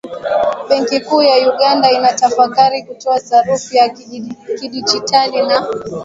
[0.69, 3.89] Benki kuu ya Uganda inatafakari kutoa sarafu ya
[4.59, 5.67] kidigitali na